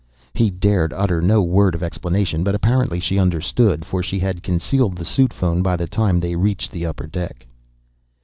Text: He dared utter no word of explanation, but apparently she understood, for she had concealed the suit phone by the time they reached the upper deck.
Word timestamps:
He 0.33 0.49
dared 0.49 0.93
utter 0.93 1.21
no 1.21 1.43
word 1.43 1.75
of 1.75 1.83
explanation, 1.83 2.43
but 2.43 2.55
apparently 2.55 2.99
she 2.99 3.19
understood, 3.19 3.85
for 3.85 4.01
she 4.01 4.17
had 4.17 4.41
concealed 4.41 4.95
the 4.97 5.05
suit 5.05 5.31
phone 5.31 5.61
by 5.61 5.75
the 5.75 5.85
time 5.85 6.19
they 6.19 6.35
reached 6.35 6.71
the 6.71 6.87
upper 6.87 7.05
deck. 7.05 7.45